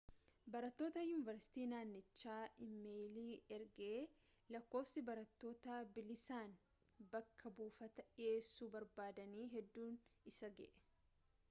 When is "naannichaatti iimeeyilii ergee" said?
1.73-3.99